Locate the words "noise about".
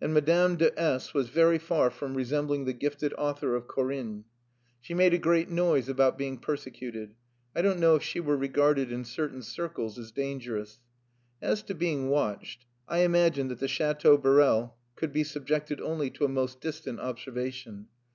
5.50-6.16